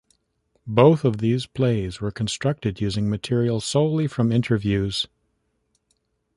[0.65, 5.05] Both of these plays were constructed using material solely from interviews.